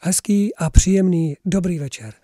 Hezký 0.00 0.54
a 0.54 0.70
příjemný 0.70 1.36
dobrý 1.44 1.78
večer. 1.78 2.14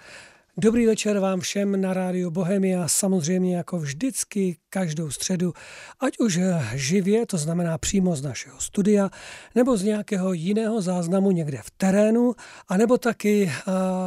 Dobrý 0.56 0.86
večer 0.86 1.19
vám 1.19 1.40
všem 1.40 1.81
na 1.81 1.94
rádiu 1.94 2.31
Bohemia, 2.31 2.89
samozřejmě 2.89 3.56
jako 3.56 3.78
vždycky 3.78 4.57
každou 4.71 5.11
středu, 5.11 5.53
ať 6.01 6.19
už 6.19 6.41
živě, 6.75 7.27
to 7.27 7.39
znamená 7.39 7.79
přímo 7.79 8.17
z 8.17 8.23
našeho 8.23 8.61
studia, 8.61 9.11
nebo 9.55 9.77
z 9.77 9.83
nějakého 9.83 10.33
jiného 10.33 10.83
záznamu 10.83 11.31
někde 11.31 11.59
v 11.63 11.71
terénu, 11.71 12.35
anebo 12.69 12.99
taky 12.99 13.53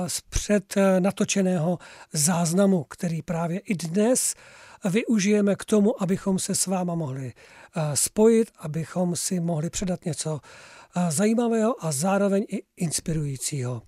z 0.08 0.22
před 0.22 0.76
natočeného 1.00 1.80
záznamu, 2.14 2.84
který 2.84 3.22
právě 3.22 3.60
i 3.60 3.76
dnes 3.76 4.34
využijeme 4.92 5.56
k 5.56 5.66
tomu, 5.66 6.04
abychom 6.04 6.40
se 6.40 6.56
s 6.56 6.68
váma 6.68 6.96
mohli 6.96 7.34
spojit, 7.94 8.52
abychom 8.60 9.16
si 9.16 9.40
mohli 9.40 9.70
předat 9.70 10.06
něco 10.06 10.40
zajímavého 11.10 11.86
a 11.86 11.92
zároveň 11.92 12.46
i 12.50 12.64
inspirujícího. 12.78 13.82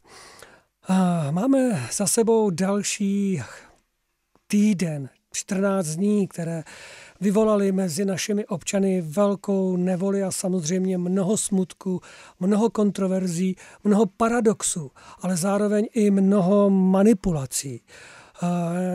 Máme 1.32 1.90
za 1.92 2.08
sebou 2.08 2.50
další 2.50 3.42
týden, 4.48 5.10
14 5.34 5.88
dní, 5.88 6.28
které 6.28 6.64
vyvolali 7.22 7.72
mezi 7.72 8.06
našimi 8.06 8.46
občany 8.46 9.02
velkou 9.02 9.78
nevoli 9.78 10.24
a 10.24 10.32
samozřejmě 10.32 10.98
mnoho 10.98 11.38
smutku, 11.38 12.02
mnoho 12.40 12.70
kontroverzí, 12.70 13.56
mnoho 13.84 14.06
paradoxů, 14.06 14.92
ale 15.22 15.38
zároveň 15.38 15.88
i 15.94 16.12
mnoho 16.12 16.70
manipulací. 16.70 17.82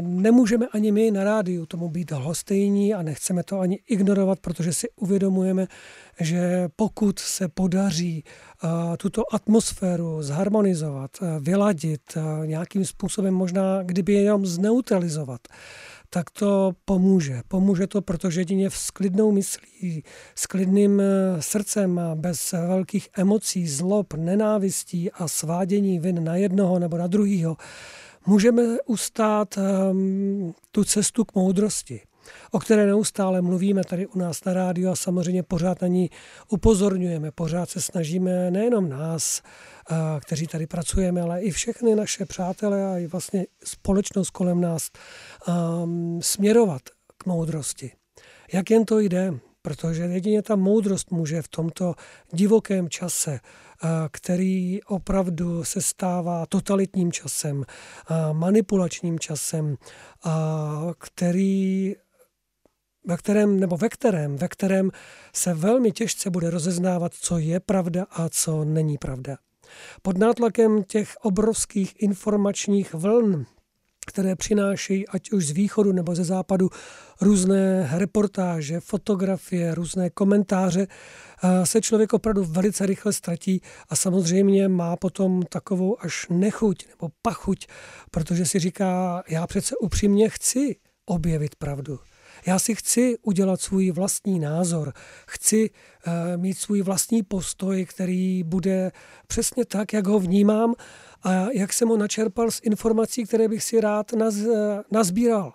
Nemůžeme 0.00 0.66
ani 0.72 0.92
my 0.92 1.10
na 1.10 1.24
rádiu 1.24 1.66
tomu 1.66 1.88
být 1.88 2.12
hostejní 2.12 2.94
a 2.94 3.02
nechceme 3.02 3.42
to 3.42 3.60
ani 3.60 3.78
ignorovat, 3.88 4.40
protože 4.40 4.72
si 4.72 4.88
uvědomujeme, 4.96 5.66
že 6.20 6.68
pokud 6.76 7.18
se 7.18 7.48
podaří 7.48 8.24
tuto 8.98 9.34
atmosféru 9.34 10.22
zharmonizovat, 10.22 11.10
vyladit, 11.40 12.02
nějakým 12.44 12.84
způsobem 12.84 13.34
možná, 13.34 13.82
kdyby 13.82 14.12
jenom 14.12 14.46
zneutralizovat, 14.46 15.40
tak 16.14 16.30
to 16.30 16.72
pomůže. 16.84 17.42
Pomůže 17.48 17.86
to, 17.86 18.02
protože 18.02 18.40
jedině 18.40 18.70
s 18.70 18.90
klidnou 18.90 19.32
myslí, 19.32 20.04
s 20.34 20.46
klidným 20.46 21.00
e, 21.00 21.04
srdcem, 21.42 22.00
bez 22.14 22.52
velkých 22.52 23.08
emocí, 23.16 23.68
zlob, 23.68 24.14
nenávistí 24.14 25.10
a 25.10 25.28
svádění 25.28 25.98
vin 25.98 26.24
na 26.24 26.36
jednoho 26.36 26.78
nebo 26.78 26.98
na 26.98 27.06
druhého, 27.06 27.56
můžeme 28.26 28.62
ustát 28.86 29.58
um, 29.58 30.54
tu 30.70 30.84
cestu 30.84 31.24
k 31.24 31.34
moudrosti, 31.34 32.00
o 32.50 32.58
které 32.58 32.86
neustále 32.86 33.42
mluvíme 33.42 33.84
tady 33.84 34.06
u 34.06 34.18
nás 34.18 34.44
na 34.44 34.52
rádiu 34.52 34.90
a 34.90 34.96
samozřejmě 34.96 35.42
pořád 35.42 35.82
na 35.82 35.88
ní 35.88 36.10
upozorňujeme. 36.48 37.30
Pořád 37.30 37.70
se 37.70 37.80
snažíme 37.80 38.50
nejenom 38.50 38.88
nás, 38.88 39.42
uh, 39.90 39.96
kteří 40.20 40.46
tady 40.46 40.66
pracujeme, 40.66 41.20
ale 41.20 41.42
i 41.42 41.50
všechny 41.50 41.94
naše 41.94 42.26
přátelé 42.26 42.86
a 42.86 42.98
i 42.98 43.06
vlastně 43.06 43.46
společnost 43.64 44.30
kolem 44.30 44.60
nás 44.60 44.90
um, 45.82 46.22
směrovat 46.22 46.82
k 47.18 47.26
moudrosti. 47.26 47.92
Jak 48.52 48.70
jen 48.70 48.84
to 48.84 48.98
jde, 48.98 49.34
protože 49.62 50.02
jedině 50.02 50.42
ta 50.42 50.56
moudrost 50.56 51.10
může 51.10 51.42
v 51.42 51.48
tomto 51.48 51.94
divokém 52.32 52.88
čase 52.88 53.40
který 54.10 54.82
opravdu 54.82 55.64
se 55.64 55.82
stává 55.82 56.46
totalitním 56.46 57.12
časem, 57.12 57.64
manipulačním 58.32 59.18
časem, 59.18 59.76
který 60.98 61.94
ve 63.06 63.16
kterém, 63.16 63.60
nebo 63.60 63.76
ve 63.76 63.88
kterém, 63.88 64.36
ve 64.36 64.48
kterém 64.48 64.90
se 65.32 65.54
velmi 65.54 65.92
těžce 65.92 66.30
bude 66.30 66.50
rozeznávat, 66.50 67.14
co 67.14 67.38
je 67.38 67.60
pravda 67.60 68.06
a 68.10 68.28
co 68.28 68.64
není 68.64 68.98
pravda. 68.98 69.36
Pod 70.02 70.18
nátlakem 70.18 70.82
těch 70.82 71.16
obrovských 71.22 72.02
informačních 72.02 72.94
vln, 72.94 73.46
které 74.06 74.36
přinášejí 74.36 75.08
ať 75.08 75.32
už 75.32 75.46
z 75.46 75.50
východu 75.50 75.92
nebo 75.92 76.14
ze 76.14 76.24
západu 76.24 76.70
různé 77.20 77.90
reportáže, 77.92 78.80
fotografie, 78.80 79.74
různé 79.74 80.10
komentáře, 80.10 80.86
se 81.64 81.80
člověk 81.80 82.12
opravdu 82.12 82.44
velice 82.44 82.86
rychle 82.86 83.12
ztratí 83.12 83.60
a 83.88 83.96
samozřejmě 83.96 84.68
má 84.68 84.96
potom 84.96 85.42
takovou 85.42 86.02
až 86.02 86.26
nechuť 86.30 86.86
nebo 86.88 87.10
pachuť, 87.22 87.66
protože 88.10 88.46
si 88.46 88.58
říká, 88.58 89.22
já 89.28 89.46
přece 89.46 89.76
upřímně 89.76 90.28
chci 90.28 90.76
objevit 91.06 91.54
pravdu. 91.54 91.98
Já 92.46 92.58
si 92.58 92.74
chci 92.74 93.16
udělat 93.22 93.60
svůj 93.60 93.90
vlastní 93.90 94.38
názor, 94.40 94.92
chci 95.26 95.70
uh, 95.70 96.12
mít 96.36 96.58
svůj 96.58 96.82
vlastní 96.82 97.22
postoj, 97.22 97.84
který 97.84 98.42
bude 98.42 98.92
přesně 99.26 99.64
tak, 99.64 99.92
jak 99.92 100.06
ho 100.06 100.18
vnímám 100.18 100.74
a 101.24 101.46
jak 101.54 101.72
jsem 101.72 101.88
ho 101.88 101.96
načerpal 101.96 102.50
z 102.50 102.60
informací, 102.62 103.24
které 103.24 103.48
bych 103.48 103.64
si 103.64 103.80
rád 103.80 104.12
naz, 104.12 104.36
uh, 104.36 104.56
nazbíral. 104.92 105.52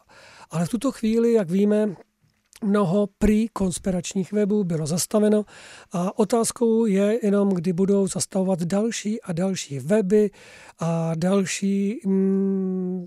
Ale 0.50 0.66
v 0.66 0.70
tuto 0.70 0.92
chvíli, 0.92 1.34
jak 1.34 1.50
víme, 1.50 1.96
mnoho 2.64 3.08
prý 3.18 3.48
konspiračních 3.48 4.32
webů 4.32 4.64
bylo 4.64 4.88
zastaveno 4.88 5.46
a 5.92 6.20
otázkou 6.20 6.86
je 6.86 7.20
jenom, 7.24 7.50
kdy 7.50 7.74
budou 7.74 8.08
zastavovat 8.08 8.64
další 8.64 9.22
a 9.22 9.34
další 9.34 9.80
weby 9.80 10.32
a 10.80 11.12
další 11.16 12.00
mm, 12.06 13.06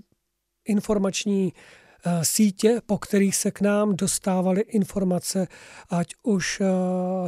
informační 0.65 1.53
uh, 2.05 2.21
sítě, 2.21 2.81
po 2.85 2.97
kterých 2.97 3.35
se 3.35 3.51
k 3.51 3.61
nám 3.61 3.95
dostávaly 3.95 4.61
informace, 4.61 5.47
ať 5.89 6.07
už 6.23 6.59
uh, 6.59 6.67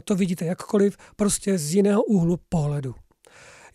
to 0.03 0.16
vidíte 0.16 0.46
jakkoliv, 0.46 0.97
prostě 1.16 1.57
z 1.57 1.75
jiného 1.75 2.03
úhlu 2.03 2.40
pohledu. 2.50 2.96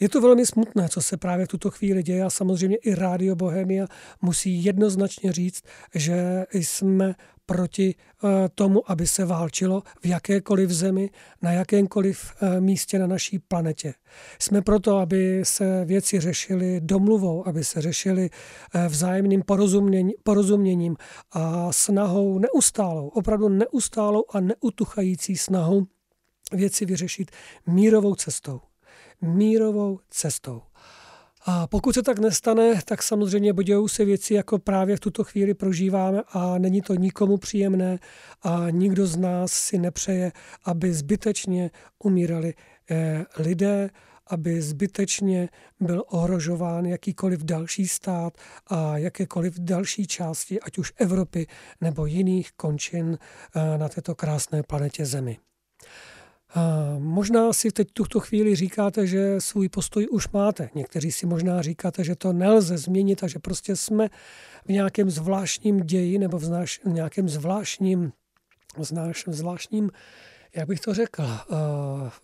Je 0.00 0.09
to 0.09 0.21
velmi 0.21 0.47
smutné, 0.47 0.88
co 0.88 1.03
se 1.03 1.16
právě 1.16 1.47
v 1.47 1.49
tuto 1.49 1.71
chvíli 1.71 2.03
děje 2.03 2.25
a 2.25 2.31
samozřejmě 2.31 2.77
i 2.77 2.94
Rádio 2.94 3.37
Bohemia 3.37 3.87
musí 4.22 4.65
jednoznačně 4.65 5.33
říct, 5.33 5.62
že 5.94 6.47
jsme 6.53 7.15
proti 7.47 7.94
eh, 7.94 8.49
tomu, 8.55 8.91
aby 8.91 9.06
se 9.06 9.25
válčilo 9.25 9.83
v 10.03 10.06
jakékoliv 10.06 10.71
zemi, 10.71 11.10
na 11.43 11.53
jakémkoliv 11.53 12.33
eh, 12.41 12.60
místě 12.60 12.99
na 12.99 13.06
naší 13.06 13.39
planetě. 13.39 13.94
Jsme 14.39 14.62
proto, 14.62 14.97
aby 14.97 15.41
se 15.44 15.84
věci 15.84 16.21
řešily 16.21 16.81
domluvou, 16.81 17.49
aby 17.49 17.65
se 17.65 17.83
řešily 17.83 18.31
eh, 18.75 18.89
vzájemným 18.89 19.43
porozumění, 19.43 20.12
porozuměním 20.22 20.97
a 21.33 21.72
snahou 21.72 22.39
neustálou, 22.39 23.09
opravdu 23.09 23.49
neustálou 23.49 24.25
a 24.31 24.41
neutuchající 24.41 25.37
snahou 25.37 25.87
věci 26.53 26.84
vyřešit 26.84 27.31
mírovou 27.66 28.15
cestou 28.15 28.60
mírovou 29.21 29.99
cestou. 30.11 30.63
A 31.47 31.67
pokud 31.67 31.95
se 31.95 32.03
tak 32.03 32.19
nestane, 32.19 32.81
tak 32.85 33.03
samozřejmě 33.03 33.53
budou 33.53 33.89
se 33.89 34.05
věci, 34.05 34.35
jako 34.35 34.59
právě 34.59 34.97
v 34.97 35.01
tuto 35.01 35.25
chvíli 35.25 35.55
prožíváme 35.55 36.23
a 36.33 36.59
není 36.59 36.83
to 36.83 36.95
nikomu 36.95 37.37
příjemné 37.37 37.99
a 38.43 38.71
nikdo 38.71 39.07
z 39.07 39.17
nás 39.17 39.53
si 39.53 39.79
nepřeje, 39.79 40.33
aby 40.65 40.95
zbytečně 40.95 41.71
umírali 42.05 42.55
eh, 42.91 43.25
lidé, 43.39 43.91
aby 44.27 44.63
zbytečně 44.63 45.49
byl 45.81 46.05
ohrožován 46.09 46.87
jakýkoliv 46.87 47.45
další 47.45 47.89
stát 47.89 48.35
a 48.67 48.99
jakékoliv 48.99 49.55
další 49.59 50.07
části, 50.07 50.61
ať 50.61 50.79
už 50.79 50.93
Evropy 50.97 51.47
nebo 51.81 52.07
jiných 52.07 52.53
končin 52.53 53.19
eh, 53.55 53.79
na 53.79 53.89
této 53.89 54.15
krásné 54.15 54.63
planetě 54.63 55.07
Zemi. 55.07 55.39
Možná 56.99 57.53
si 57.53 57.71
teď 57.71 57.88
tuto 57.93 58.21
chvíli 58.21 58.56
říkáte, 58.56 59.06
že 59.06 59.41
svůj 59.41 59.69
postoj 59.69 60.06
už 60.11 60.28
máte. 60.28 60.71
Někteří 60.75 61.12
si 61.12 61.27
možná 61.27 61.62
říkáte, 61.62 62.05
že 62.05 62.16
to 62.16 62.33
nelze 62.33 62.78
změnit 62.78 63.25
a 63.25 63.27
že 63.27 63.38
prostě 63.38 63.77
jsme 63.77 64.09
v 64.65 64.69
nějakém 64.69 65.10
zvláštním 65.10 65.81
ději 65.81 66.19
nebo 66.19 66.39
v, 66.39 66.44
znaš, 66.44 66.81
v 66.84 66.89
nějakém 66.89 67.28
zvláštním, 67.28 68.12
znáš, 68.78 69.25
zvláštním, 69.27 69.91
jak 70.55 70.69
bych 70.69 70.81
to 70.81 70.94
řekl, 70.94 71.22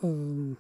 uh, 0.03 0.54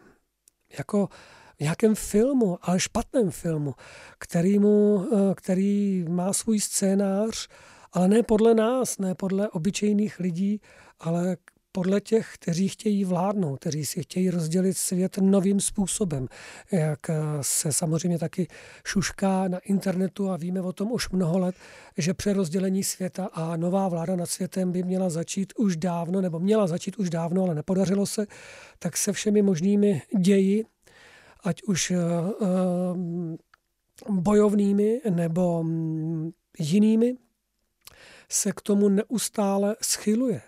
jako 0.78 1.08
v 1.56 1.60
nějakém 1.60 1.94
filmu, 1.94 2.58
ale 2.62 2.80
špatném 2.80 3.30
filmu, 3.30 3.74
kterýmu, 4.18 4.94
uh, 4.94 5.34
který 5.34 6.04
má 6.08 6.32
svůj 6.32 6.60
scénář, 6.60 7.48
ale 7.92 8.08
ne 8.08 8.22
podle 8.22 8.54
nás, 8.54 8.98
ne 8.98 9.14
podle 9.14 9.48
obyčejných 9.48 10.20
lidí, 10.20 10.60
ale 11.00 11.36
podle 11.76 12.00
těch, 12.00 12.34
kteří 12.34 12.68
chtějí 12.68 13.04
vládnout, 13.04 13.56
kteří 13.56 13.86
si 13.86 14.02
chtějí 14.02 14.30
rozdělit 14.30 14.76
svět 14.76 15.18
novým 15.18 15.60
způsobem, 15.60 16.28
jak 16.72 17.10
eh, 17.10 17.14
se 17.40 17.72
samozřejmě 17.72 18.18
taky 18.18 18.48
šušká 18.84 19.48
na 19.48 19.58
internetu 19.58 20.30
a 20.30 20.36
víme 20.36 20.60
o 20.60 20.72
tom 20.72 20.92
už 20.92 21.10
mnoho 21.10 21.38
let, 21.38 21.54
že 21.96 22.14
přerozdělení 22.14 22.84
světa 22.84 23.28
a 23.32 23.56
nová 23.56 23.88
vláda 23.88 24.16
nad 24.16 24.26
světem 24.26 24.72
by 24.72 24.82
měla 24.82 25.10
začít 25.10 25.52
už 25.56 25.76
dávno, 25.76 26.20
nebo 26.20 26.38
měla 26.38 26.66
začít 26.66 26.96
už 26.96 27.10
dávno, 27.10 27.42
ale 27.42 27.54
nepodařilo 27.54 28.06
se, 28.06 28.26
tak 28.78 28.96
se 28.96 29.12
všemi 29.12 29.42
možnými 29.42 30.02
ději, 30.18 30.64
ať 31.44 31.62
už 31.62 31.90
eh, 31.90 31.96
eh, 32.42 32.46
bojovnými 34.10 35.00
nebo 35.10 35.62
mm, 35.62 36.30
jinými, 36.58 37.14
se 38.30 38.52
k 38.52 38.60
tomu 38.60 38.88
neustále 38.88 39.76
schyluje. 39.82 40.42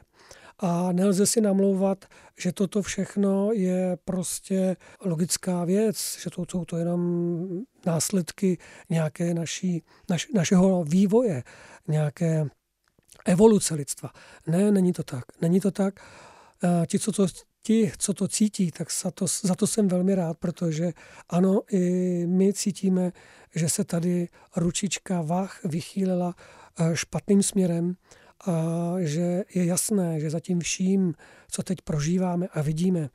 A 0.59 0.93
nelze 0.93 1.27
si 1.27 1.41
namlouvat, 1.41 2.05
že 2.39 2.53
toto 2.53 2.83
všechno 2.83 3.53
je 3.53 3.99
prostě 4.05 4.77
logická 5.01 5.65
věc, 5.65 6.19
že 6.23 6.31
to 6.31 6.45
jsou 6.51 6.65
to 6.65 6.77
jenom 6.77 7.49
následky 7.87 8.59
nějaké 8.91 9.35
naší, 9.35 9.83
naš, 10.11 10.29
našeho 10.35 10.85
vývoje, 10.85 11.43
nějaké 11.89 12.47
evoluce 13.27 13.75
lidstva. 13.75 14.11
Ne, 14.47 14.73
není 14.73 14.93
to 14.93 15.03
tak. 15.03 15.25
Není 15.41 15.61
to 15.61 15.71
tak. 15.71 16.01
Ti, 16.87 16.99
co 16.99 17.13
to, 17.13 17.27
ti, 17.63 17.93
co 17.99 18.15
to 18.15 18.29
cítí, 18.29 18.71
tak 18.71 18.93
za 19.03 19.11
to, 19.11 19.27
za 19.43 19.55
to 19.55 19.67
jsem 19.67 19.89
velmi 19.89 20.15
rád, 20.15 20.39
protože 20.39 20.93
ano, 21.29 21.61
i 21.73 22.27
my 22.27 22.53
cítíme, 22.53 23.13
že 23.55 23.69
se 23.69 23.85
tady 23.85 24.29
ručička 24.57 25.23
vach 25.23 25.65
vychýlila 25.65 26.35
špatným 26.95 27.43
směrem 27.43 27.95
a 28.47 28.95
že 28.99 29.45
je 29.55 29.65
jasné, 29.65 30.21
že 30.21 30.31
za 30.31 30.41
tím 30.41 30.61
vším, 30.61 31.15
co 31.51 31.63
teď 31.63 31.79
prožíváme 31.83 32.49
a 32.49 32.63
vidíme, 32.63 33.11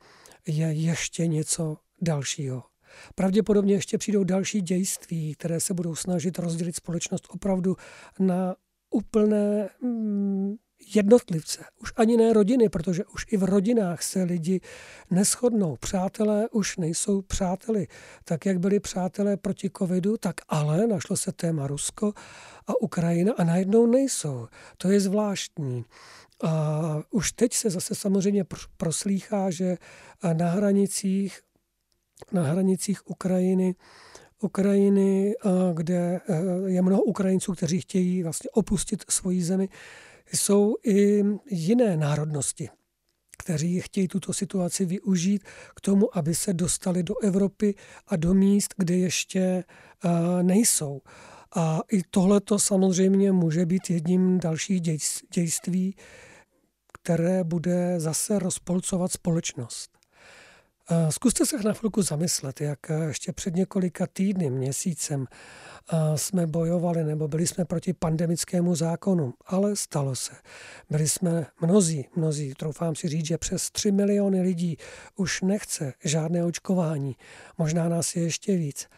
je 0.46 0.66
ještě 0.66 1.26
něco 1.26 1.76
dalšího. 2.02 2.62
Pravděpodobně 3.14 3.74
ještě 3.74 3.98
přijdou 3.98 4.24
další 4.24 4.60
dějství, 4.60 5.34
které 5.34 5.60
se 5.60 5.74
budou 5.74 5.94
snažit 5.94 6.38
rozdělit 6.38 6.76
společnost 6.76 7.26
opravdu 7.30 7.76
na 8.18 8.56
úplné 8.90 9.68
mm, 9.82 10.54
jednotlivce, 10.94 11.64
už 11.80 11.92
ani 11.96 12.16
ne 12.16 12.32
rodiny, 12.32 12.68
protože 12.68 13.04
už 13.04 13.26
i 13.30 13.36
v 13.36 13.44
rodinách 13.44 14.02
se 14.02 14.22
lidi 14.22 14.60
neschodnou. 15.10 15.76
Přátelé 15.76 16.48
už 16.48 16.76
nejsou 16.76 17.22
přáteli. 17.22 17.86
Tak, 18.24 18.46
jak 18.46 18.58
byli 18.58 18.80
přátelé 18.80 19.36
proti 19.36 19.70
covidu, 19.78 20.16
tak 20.16 20.34
ale 20.48 20.86
našlo 20.86 21.16
se 21.16 21.32
téma 21.32 21.66
Rusko 21.66 22.12
a 22.66 22.82
Ukrajina 22.82 23.32
a 23.36 23.44
najednou 23.44 23.86
nejsou. 23.86 24.48
To 24.76 24.88
je 24.88 25.00
zvláštní. 25.00 25.84
A 26.42 27.02
už 27.10 27.32
teď 27.32 27.54
se 27.54 27.70
zase 27.70 27.94
samozřejmě 27.94 28.44
proslýchá, 28.76 29.50
že 29.50 29.76
na 30.32 30.50
hranicích, 30.50 31.40
na 32.32 32.42
hranicích 32.42 33.10
Ukrajiny 33.10 33.74
Ukrajiny, 34.44 35.34
kde 35.74 35.94
e, 35.94 36.20
je 36.66 36.82
mnoho 36.82 37.02
Ukrajinců, 37.02 37.52
kteří 37.52 37.80
chtějí 37.80 38.22
vlastně 38.22 38.50
opustit 38.50 39.04
svoji 39.08 39.42
zemi, 39.42 39.68
jsou 40.32 40.74
i 40.84 41.24
jiné 41.50 41.96
národnosti, 41.96 42.68
kteří 43.38 43.80
chtějí 43.80 44.08
tuto 44.08 44.32
situaci 44.32 44.84
využít 44.84 45.42
k 45.76 45.80
tomu, 45.80 46.16
aby 46.18 46.34
se 46.34 46.52
dostali 46.52 47.02
do 47.02 47.14
Evropy 47.22 47.74
a 48.06 48.16
do 48.16 48.34
míst, 48.34 48.74
kde 48.78 48.96
ještě 48.96 49.40
eh, 49.40 50.42
nejsou. 50.42 51.00
A 51.56 51.80
i 51.92 52.02
tohleto 52.10 52.58
samozřejmě 52.58 53.32
může 53.32 53.66
být 53.66 53.90
jedním 53.90 54.38
dalších 54.38 54.80
dějství, 55.34 55.96
které 56.92 57.44
bude 57.44 58.00
zase 58.00 58.38
rozpolcovat 58.38 59.12
společnost. 59.12 59.93
Eh, 60.90 61.12
zkuste 61.12 61.46
se 61.46 61.62
na 61.62 61.72
chvilku 61.72 62.02
zamyslet, 62.02 62.60
jak 62.60 62.90
eh, 62.90 63.04
ještě 63.04 63.32
před 63.32 63.54
několika 63.54 64.06
týdny, 64.06 64.50
měsícem 64.50 65.26
eh, 65.26 66.18
jsme 66.18 66.46
bojovali 66.46 67.04
nebo 67.04 67.28
byli 67.28 67.46
jsme 67.46 67.64
proti 67.64 67.92
pandemickému 67.92 68.74
zákonu, 68.74 69.34
ale 69.46 69.76
stalo 69.76 70.16
se. 70.16 70.32
Byli 70.90 71.08
jsme 71.08 71.46
mnozí, 71.60 72.08
mnozí, 72.16 72.54
troufám 72.54 72.94
si 72.94 73.08
říct, 73.08 73.26
že 73.26 73.38
přes 73.38 73.70
3 73.70 73.92
miliony 73.92 74.40
lidí 74.40 74.76
už 75.16 75.42
nechce 75.42 75.92
žádné 76.04 76.44
očkování, 76.44 77.16
možná 77.58 77.88
nás 77.88 78.16
je 78.16 78.22
ještě 78.22 78.56
víc. 78.56 78.88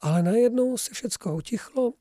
Ale 0.00 0.22
najednou 0.22 0.76
se 0.76 0.94
všecko 0.94 1.34
utichlo, 1.36 1.92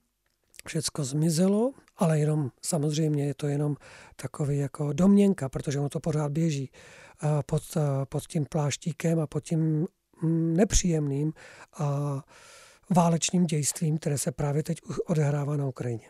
všecko 0.68 1.04
zmizelo, 1.04 1.74
ale 1.98 2.20
jenom, 2.20 2.52
samozřejmě 2.62 3.26
je 3.26 3.34
to 3.34 3.48
jenom 3.48 3.76
takový 4.16 4.58
jako 4.58 4.94
domněnka, 4.94 5.50
protože 5.50 5.80
ono 5.80 5.90
to 5.90 6.00
pořád 6.00 6.32
běží 6.32 6.72
pod, 7.46 7.64
pod 8.10 8.28
tím 8.28 8.46
pláštíkem 8.46 9.20
a 9.20 9.28
pod 9.28 9.44
tím 9.44 9.88
mm, 10.22 10.58
nepříjemným 10.58 11.34
a 11.78 12.22
válečným 12.96 13.46
dějstvím, 13.46 13.98
které 13.98 14.18
se 14.18 14.32
právě 14.32 14.64
teď 14.64 14.82
odehrává 15.06 15.58
na 15.58 15.66
Ukrajině. 15.66 16.10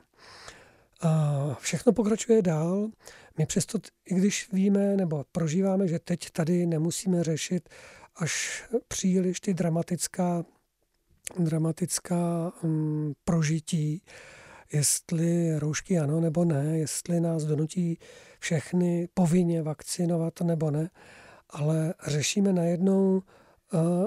A 1.01 1.57
všechno 1.59 1.93
pokračuje 1.93 2.41
dál. 2.41 2.89
My 3.37 3.45
přesto, 3.45 3.79
i 4.05 4.15
když 4.15 4.49
víme 4.51 4.95
nebo 4.95 5.25
prožíváme, 5.31 5.87
že 5.87 5.99
teď 5.99 6.29
tady 6.29 6.65
nemusíme 6.65 7.23
řešit 7.23 7.69
až 8.15 8.63
příliš 8.87 9.39
ty 9.39 9.53
dramatická, 9.53 10.45
dramatická 11.39 12.51
um, 12.63 13.13
prožití, 13.23 14.01
jestli 14.75 15.59
roušky 15.59 15.99
ano 15.99 16.19
nebo 16.19 16.45
ne, 16.45 16.77
jestli 16.77 17.19
nás 17.19 17.43
donutí 17.43 17.97
všechny 18.39 19.07
povinně 19.13 19.61
vakcinovat 19.61 20.41
nebo 20.41 20.71
ne, 20.71 20.89
ale 21.49 21.93
řešíme 22.07 22.53
najednou 22.53 23.21
uh, 23.73 24.05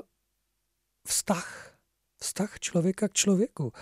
vztah, 1.06 1.74
vztah 2.20 2.58
člověka 2.60 3.08
k 3.08 3.12
člověku. 3.12 3.72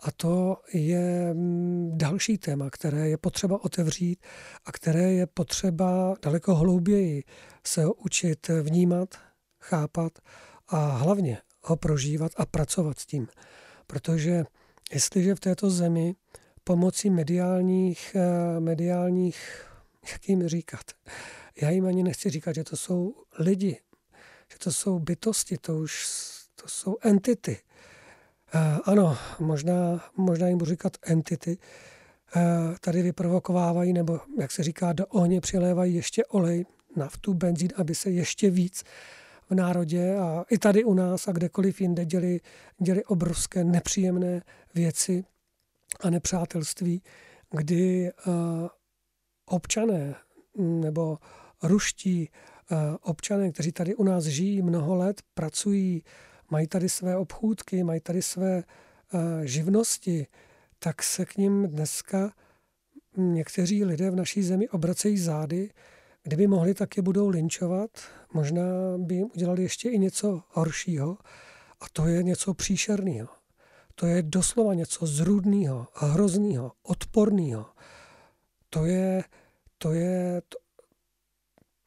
A 0.00 0.10
to 0.10 0.56
je 0.72 1.34
mm, 1.34 1.90
další 1.94 2.38
téma, 2.38 2.70
které 2.70 3.08
je 3.08 3.16
potřeba 3.16 3.64
otevřít 3.64 4.26
a 4.64 4.72
které 4.72 5.12
je 5.12 5.26
potřeba 5.26 6.14
daleko 6.22 6.54
hlouběji 6.54 7.24
se 7.66 7.86
učit 7.86 8.48
vnímat, 8.62 9.08
chápat 9.60 10.12
a 10.68 10.76
hlavně 10.76 11.38
ho 11.62 11.76
prožívat 11.76 12.32
a 12.36 12.46
pracovat 12.46 12.98
s 12.98 13.06
tím. 13.06 13.28
Protože 13.86 14.44
jestliže 14.92 15.34
v 15.34 15.40
této 15.40 15.70
zemi 15.70 16.14
pomocí 16.64 17.10
mediálních, 17.10 18.16
eh, 18.18 18.60
mediálních, 18.60 19.66
jak 20.12 20.28
jim 20.28 20.48
říkat, 20.48 20.84
já 21.62 21.70
jim 21.70 21.86
ani 21.86 22.02
nechci 22.02 22.30
říkat, 22.30 22.54
že 22.54 22.64
to 22.64 22.76
jsou 22.76 23.14
lidi, 23.38 23.80
že 24.52 24.58
to 24.58 24.72
jsou 24.72 24.98
bytosti, 24.98 25.58
to 25.58 25.78
už 25.78 26.06
to 26.54 26.68
jsou 26.68 26.96
entity. 27.02 27.58
Uh, 28.54 28.78
ano, 28.84 29.18
možná, 29.40 30.10
možná 30.16 30.48
jim 30.48 30.58
budu 30.58 30.70
říkat 30.70 30.96
entity, 31.02 31.58
uh, 32.36 32.42
tady 32.80 33.02
vyprovokovávají, 33.02 33.92
nebo 33.92 34.20
jak 34.38 34.52
se 34.52 34.62
říká, 34.62 34.92
do 34.92 35.06
ohně 35.06 35.40
přilévají 35.40 35.94
ještě 35.94 36.24
olej, 36.24 36.66
naftu, 36.96 37.34
benzín, 37.34 37.68
aby 37.76 37.94
se 37.94 38.10
ještě 38.10 38.50
víc 38.50 38.84
v 39.50 39.54
národě 39.54 40.16
a 40.16 40.44
i 40.50 40.58
tady 40.58 40.84
u 40.84 40.94
nás 40.94 41.28
a 41.28 41.32
kdekoliv 41.32 41.80
jinde 41.80 42.04
děli, 42.04 42.40
děli 42.78 43.04
obrovské 43.04 43.64
nepříjemné 43.64 44.42
věci 44.74 45.24
a 46.00 46.10
nepřátelství, 46.10 47.02
kdy 47.50 48.08
eh, 48.08 48.12
občané 49.46 50.14
nebo 50.58 51.18
ruští 51.62 52.30
eh, 52.30 52.76
občané, 53.02 53.52
kteří 53.52 53.72
tady 53.72 53.94
u 53.94 54.04
nás 54.04 54.24
žijí 54.24 54.62
mnoho 54.62 54.94
let, 54.94 55.22
pracují, 55.34 56.02
mají 56.50 56.66
tady 56.66 56.88
své 56.88 57.16
obchůdky, 57.16 57.84
mají 57.84 58.00
tady 58.00 58.22
své 58.22 58.58
eh, 58.62 59.46
živnosti, 59.46 60.26
tak 60.78 61.02
se 61.02 61.24
k 61.24 61.36
ním 61.36 61.68
dneska 61.68 62.32
někteří 63.16 63.84
lidé 63.84 64.10
v 64.10 64.16
naší 64.16 64.42
zemi 64.42 64.68
obracejí 64.68 65.18
zády. 65.18 65.70
Kdyby 66.22 66.46
mohli, 66.46 66.74
tak 66.74 66.96
je 66.96 67.02
budou 67.02 67.28
linčovat. 67.28 67.90
Možná 68.34 68.62
by 68.98 69.14
jim 69.14 69.30
udělali 69.34 69.62
ještě 69.62 69.90
i 69.90 69.98
něco 69.98 70.42
horšího. 70.48 71.18
A 71.80 71.84
to 71.92 72.06
je 72.06 72.22
něco 72.22 72.54
příšerného. 72.54 73.28
To 73.94 74.06
je 74.06 74.22
doslova 74.22 74.74
něco 74.74 75.06
zrůdného, 75.06 75.88
hrozného, 75.94 76.72
odporného. 76.82 77.66
To 78.70 78.84
je, 78.84 79.24
to 79.78 79.92
je, 79.92 80.42
to, 80.48 80.58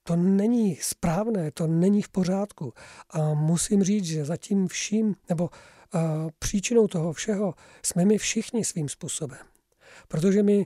to 0.04 0.16
není 0.16 0.76
správné, 0.76 1.52
to 1.52 1.68
není 1.68 2.02
v 2.02 2.10
pořádku. 2.10 2.74
A 3.10 3.34
musím 3.34 3.84
říct, 3.84 4.06
že 4.06 4.26
zatím 4.26 4.68
vším, 4.68 5.16
nebo 5.30 5.50
a, 5.94 6.28
příčinou 6.40 6.88
toho 6.88 7.14
všeho 7.14 7.54
jsme 7.84 8.06
my 8.06 8.18
všichni 8.18 8.66
svým 8.66 8.90
způsobem. 8.90 9.40
Protože 10.08 10.44
my 10.44 10.66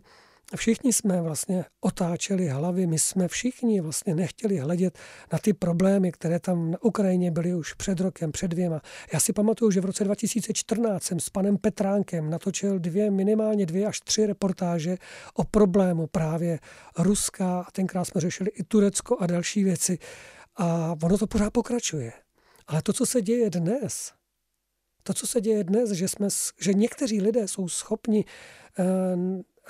Všichni 0.55 0.93
jsme 0.93 1.21
vlastně 1.21 1.65
otáčeli 1.81 2.47
hlavy, 2.47 2.87
my 2.87 2.99
jsme 2.99 3.27
všichni 3.27 3.81
vlastně 3.81 4.15
nechtěli 4.15 4.57
hledět 4.57 4.99
na 5.33 5.39
ty 5.39 5.53
problémy, 5.53 6.11
které 6.11 6.39
tam 6.39 6.71
na 6.71 6.77
Ukrajině 6.81 7.31
byly 7.31 7.55
už 7.55 7.73
před 7.73 7.99
rokem, 7.99 8.31
před 8.31 8.47
dvěma. 8.47 8.81
Já 9.13 9.19
si 9.19 9.33
pamatuju, 9.33 9.71
že 9.71 9.81
v 9.81 9.85
roce 9.85 10.03
2014 10.03 11.03
jsem 11.03 11.19
s 11.19 11.29
panem 11.29 11.57
Petránkem 11.57 12.29
natočil 12.29 12.79
dvě, 12.79 13.11
minimálně 13.11 13.65
dvě 13.65 13.85
až 13.85 13.99
tři 13.99 14.25
reportáže 14.25 14.97
o 15.33 15.43
problému 15.43 16.07
právě 16.07 16.59
Ruska 16.97 17.61
a 17.61 17.71
tenkrát 17.71 18.05
jsme 18.05 18.21
řešili 18.21 18.49
i 18.49 18.63
Turecko 18.63 19.17
a 19.19 19.27
další 19.27 19.63
věci. 19.63 19.97
A 20.55 20.95
ono 21.03 21.17
to 21.17 21.27
pořád 21.27 21.53
pokračuje. 21.53 22.13
Ale 22.67 22.81
to, 22.81 22.93
co 22.93 23.05
se 23.05 23.21
děje 23.21 23.49
dnes, 23.49 24.13
to, 25.03 25.13
co 25.13 25.27
se 25.27 25.41
děje 25.41 25.63
dnes, 25.63 25.91
že, 25.91 26.07
jsme, 26.07 26.27
že 26.59 26.73
někteří 26.73 27.21
lidé 27.21 27.47
jsou 27.47 27.69
schopni 27.69 28.25
eh, 28.79 28.83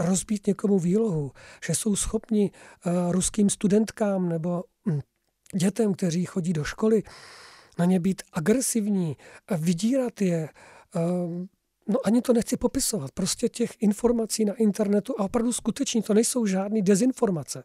rozbít 0.02 0.48
někomu 0.48 0.80
výlohu, 0.80 1.32
že 1.66 1.76
jsou 1.76 1.96
schopni 1.96 2.52
uh, 2.86 3.12
ruským 3.12 3.50
studentkám 3.50 4.30
nebo 4.30 4.64
hm, 4.90 5.00
dětem, 5.56 5.94
kteří 5.94 6.26
chodí 6.26 6.54
do 6.54 6.64
školy, 6.64 7.04
na 7.80 7.86
ně 7.86 8.00
být 8.00 8.22
agresivní, 8.34 9.18
vydírat 9.58 10.22
je. 10.22 10.50
Uh, 10.96 11.46
no 11.88 12.00
ani 12.04 12.22
to 12.22 12.34
nechci 12.34 12.58
popisovat. 12.58 13.12
Prostě 13.12 13.50
těch 13.50 13.72
informací 13.80 14.46
na 14.46 14.54
internetu 14.54 15.16
a 15.18 15.24
opravdu 15.24 15.54
skutečně 15.54 16.04
to 16.04 16.14
nejsou 16.14 16.46
žádné 16.46 16.82
dezinformace. 16.82 17.64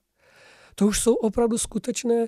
To 0.78 0.86
už 0.86 1.00
jsou 1.00 1.14
opravdu 1.14 1.58
skutečné, 1.58 2.26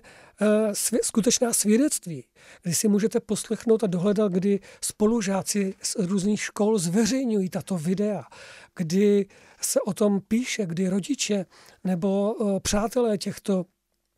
svě, 0.73 1.01
skutečná 1.03 1.53
svědectví, 1.53 2.25
kdy 2.63 2.75
si 2.75 2.89
můžete 2.89 3.21
poslechnout 3.21 3.85
a 3.85 3.87
dohledat, 3.87 4.33
kdy 4.33 4.61
spolužáci 4.85 5.75
z 5.83 5.97
různých 5.99 6.41
škol 6.43 6.79
zveřejňují 6.79 7.51
tato 7.51 7.79
videa, 7.79 8.25
kdy 8.77 9.27
se 9.61 9.81
o 9.81 9.95
tom 9.95 10.21
píše, 10.21 10.67
kdy 10.67 10.89
rodiče 10.89 11.47
nebo 11.85 12.35
uh, 12.35 12.59
přátelé 12.61 13.19
těchto 13.19 13.65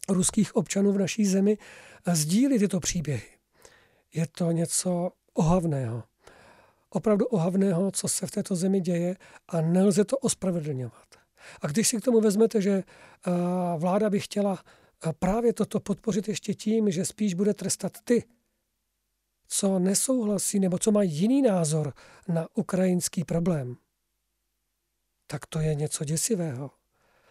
ruských 0.09 0.57
občanů 0.57 0.93
v 0.93 0.99
naší 0.99 1.27
zemi 1.27 1.59
uh, 2.07 2.15
sdílí 2.15 2.59
tyto 2.59 2.81
příběhy. 2.81 3.29
Je 4.15 4.27
to 4.27 4.51
něco 4.51 5.11
ohavného. 5.35 6.03
Opravdu 6.91 7.27
ohavného, 7.27 7.91
co 7.91 8.09
se 8.09 8.27
v 8.27 8.31
této 8.31 8.57
zemi 8.57 8.81
děje 8.81 9.17
a 9.49 9.61
nelze 9.61 10.05
to 10.05 10.19
ospravedlňovat. 10.19 11.20
A 11.63 11.67
když 11.67 11.89
si 11.89 11.97
k 11.97 12.05
tomu 12.05 12.21
vezmete, 12.21 12.63
že 12.63 12.83
vláda 13.77 14.11
by 14.11 14.21
chtěla 14.21 14.65
právě 15.19 15.53
toto 15.53 15.81
podpořit 15.81 16.29
ještě 16.29 16.55
tím, 16.55 16.91
že 16.91 17.05
spíš 17.05 17.35
bude 17.35 17.55
trestat 17.55 17.93
ty, 18.05 18.25
co 19.49 19.79
nesouhlasí 19.79 20.61
nebo 20.61 20.79
co 20.79 20.93
mají 20.93 21.13
jiný 21.13 21.43
názor 21.43 21.95
na 22.29 22.49
ukrajinský 22.55 23.25
problém, 23.25 23.77
tak 25.27 25.47
to 25.47 25.61
je 25.61 25.75
něco 25.75 26.05
děsivého. 26.05 26.71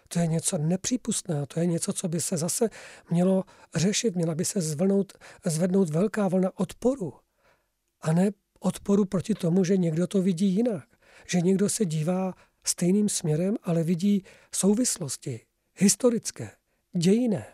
To 0.07 0.19
je 0.19 0.27
něco 0.27 0.57
nepřípustného, 0.57 1.45
to 1.45 1.59
je 1.59 1.65
něco, 1.65 1.93
co 1.93 2.07
by 2.07 2.21
se 2.21 2.37
zase 2.37 2.69
mělo 3.09 3.43
řešit, 3.75 4.15
měla 4.15 4.35
by 4.35 4.45
se 4.45 4.61
zvlnout, 4.61 5.13
zvednout 5.45 5.89
velká 5.89 6.27
vlna 6.27 6.51
odporu. 6.55 7.13
A 8.01 8.13
ne 8.13 8.31
odporu 8.59 9.05
proti 9.05 9.33
tomu, 9.33 9.63
že 9.63 9.77
někdo 9.77 10.07
to 10.07 10.21
vidí 10.21 10.47
jinak. 10.47 10.87
Že 11.27 11.41
někdo 11.41 11.69
se 11.69 11.85
dívá 11.85 12.33
stejným 12.63 13.09
směrem, 13.09 13.55
ale 13.63 13.83
vidí 13.83 14.23
souvislosti 14.55 15.39
historické, 15.75 16.51
dějiné, 16.97 17.45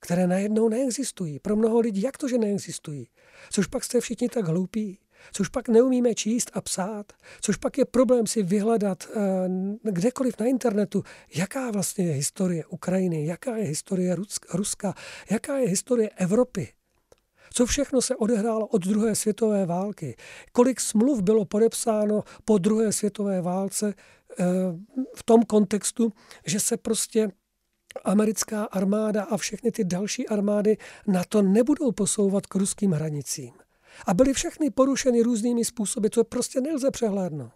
které 0.00 0.26
najednou 0.26 0.68
neexistují. 0.68 1.38
Pro 1.38 1.56
mnoho 1.56 1.80
lidí, 1.80 2.02
jak 2.02 2.18
to, 2.18 2.28
že 2.28 2.38
neexistují? 2.38 3.08
Což 3.50 3.66
pak 3.66 3.84
jste 3.84 4.00
všichni 4.00 4.28
tak 4.28 4.44
hloupí? 4.44 4.98
Což 5.32 5.48
pak 5.48 5.68
neumíme 5.68 6.14
číst 6.14 6.50
a 6.54 6.60
psát? 6.60 7.12
Což 7.40 7.56
pak 7.56 7.78
je 7.78 7.84
problém 7.84 8.26
si 8.26 8.42
vyhledat 8.42 9.08
eh, 9.10 9.90
kdekoliv 9.90 10.34
na 10.40 10.46
internetu, 10.46 11.04
jaká 11.34 11.70
vlastně 11.70 12.06
je 12.06 12.12
historie 12.12 12.66
Ukrajiny, 12.66 13.26
jaká 13.26 13.56
je 13.56 13.64
historie 13.64 14.16
Ruska, 14.52 14.94
jaká 15.30 15.58
je 15.58 15.68
historie 15.68 16.10
Evropy? 16.10 16.68
Co 17.56 17.66
všechno 17.66 18.02
se 18.02 18.16
odehrálo 18.16 18.66
od 18.66 18.86
druhé 18.86 19.14
světové 19.14 19.66
války? 19.66 20.16
Kolik 20.52 20.80
smluv 20.80 21.22
bylo 21.22 21.44
podepsáno 21.44 22.22
po 22.44 22.58
druhé 22.58 22.92
světové 22.92 23.40
válce 23.40 23.94
eh, 23.94 24.44
v 25.16 25.22
tom 25.22 25.42
kontextu, 25.42 26.12
že 26.46 26.60
se 26.60 26.76
prostě 26.76 27.28
americká 28.04 28.64
armáda 28.64 29.22
a 29.22 29.36
všechny 29.36 29.72
ty 29.72 29.84
další 29.84 30.28
armády 30.28 30.76
na 31.06 31.24
to 31.28 31.42
nebudou 31.42 31.92
posouvat 31.92 32.46
k 32.46 32.54
ruským 32.54 32.92
hranicím. 32.92 33.52
A 34.06 34.14
byly 34.14 34.32
všechny 34.32 34.70
porušeny 34.70 35.22
různými 35.22 35.64
způsoby, 35.64 36.08
to 36.08 36.24
prostě 36.24 36.60
nelze 36.60 36.90
přehlédnout. 36.90 37.52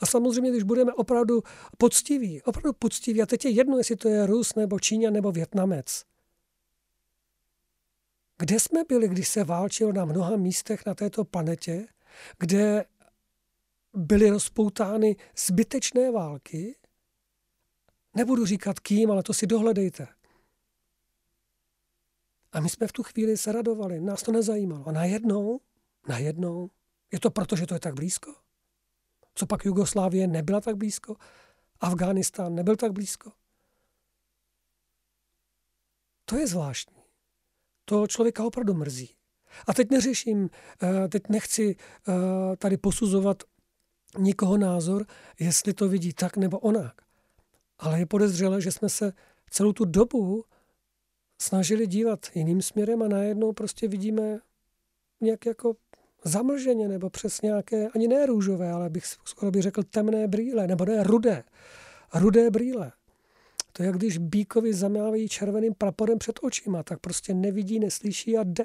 A 0.00 0.06
samozřejmě, 0.06 0.50
když 0.50 0.62
budeme 0.62 0.92
opravdu 0.92 1.42
poctiví, 1.78 2.42
opravdu 2.42 2.72
poctiví, 2.72 3.22
a 3.22 3.26
teď 3.26 3.44
je 3.44 3.50
jedno, 3.50 3.78
jestli 3.78 3.96
to 3.96 4.08
je 4.08 4.26
Rus 4.26 4.54
nebo 4.54 4.80
Číňa 4.80 5.10
nebo 5.10 5.32
Větnamec, 5.32 6.02
kde 8.40 8.60
jsme 8.60 8.84
byli, 8.88 9.08
když 9.08 9.28
se 9.28 9.44
válčilo 9.44 9.92
na 9.92 10.04
mnoha 10.04 10.36
místech 10.36 10.86
na 10.86 10.94
této 10.94 11.24
planetě, 11.24 11.86
kde 12.38 12.84
byly 13.92 14.30
rozpoutány 14.30 15.16
zbytečné 15.36 16.10
války? 16.10 16.76
Nebudu 18.16 18.46
říkat 18.46 18.80
kým, 18.80 19.10
ale 19.10 19.22
to 19.22 19.34
si 19.34 19.46
dohledejte. 19.46 20.08
A 22.52 22.60
my 22.60 22.68
jsme 22.68 22.86
v 22.86 22.92
tu 22.92 23.02
chvíli 23.02 23.36
se 23.36 23.52
radovali, 23.52 24.00
nás 24.00 24.22
to 24.22 24.32
nezajímalo. 24.32 24.88
A 24.88 24.92
najednou, 24.92 25.60
najednou, 26.08 26.70
je 27.12 27.20
to 27.20 27.30
proto, 27.30 27.56
že 27.56 27.66
to 27.66 27.74
je 27.74 27.80
tak 27.80 27.94
blízko? 27.94 28.34
Co 29.34 29.46
pak 29.46 29.64
Jugoslávie 29.64 30.26
nebyla 30.26 30.60
tak 30.60 30.76
blízko? 30.76 31.16
Afghánistán 31.80 32.54
nebyl 32.54 32.76
tak 32.76 32.92
blízko? 32.92 33.32
To 36.24 36.36
je 36.36 36.46
zvláštní 36.46 36.99
to 37.90 38.06
člověka 38.06 38.44
opravdu 38.44 38.74
mrzí. 38.74 39.10
A 39.66 39.74
teď 39.74 39.90
neřeším, 39.90 40.50
eh, 40.82 41.08
teď 41.08 41.22
nechci 41.28 41.76
eh, 41.76 42.56
tady 42.56 42.76
posuzovat 42.76 43.42
nikoho 44.18 44.56
názor, 44.56 45.06
jestli 45.40 45.72
to 45.74 45.88
vidí 45.88 46.12
tak 46.12 46.36
nebo 46.36 46.58
onak. 46.58 46.94
Ale 47.78 47.98
je 47.98 48.06
podezřelé, 48.06 48.60
že 48.60 48.72
jsme 48.72 48.88
se 48.88 49.12
celou 49.50 49.72
tu 49.72 49.84
dobu 49.84 50.44
snažili 51.42 51.86
dívat 51.86 52.26
jiným 52.34 52.62
směrem 52.62 53.02
a 53.02 53.08
najednou 53.08 53.52
prostě 53.52 53.88
vidíme 53.88 54.38
nějak 55.20 55.46
jako 55.46 55.76
zamlženě 56.24 56.88
nebo 56.88 57.10
přes 57.10 57.42
nějaké, 57.42 57.88
ani 57.88 58.08
ne 58.08 58.26
růžové, 58.26 58.72
ale 58.72 58.90
bych 58.90 59.04
skoro 59.06 59.50
bych 59.50 59.62
řekl 59.62 59.82
temné 59.82 60.28
brýle, 60.28 60.66
nebo 60.66 60.84
ne 60.84 61.02
rudé, 61.02 61.44
rudé 62.14 62.50
brýle. 62.50 62.92
To 63.72 63.82
je, 63.82 63.86
jak 63.86 63.96
když 63.96 64.18
bíkovi 64.18 64.74
zamávají 64.74 65.28
červeným 65.28 65.74
praporem 65.74 66.18
před 66.18 66.38
očima, 66.42 66.82
tak 66.82 67.00
prostě 67.00 67.34
nevidí, 67.34 67.80
neslyší 67.80 68.38
a 68.38 68.42
jde. 68.44 68.64